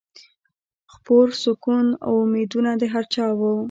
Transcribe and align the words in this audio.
خپور 0.93 1.27
سکون 1.43 1.85
و 1.95 1.97
امیدونه 2.23 2.71
د 2.81 2.83
هر 2.93 3.03
چا 3.13 3.25
وه 3.39 3.51